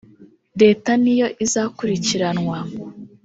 [0.61, 2.57] Leta niyo izakurikiranwa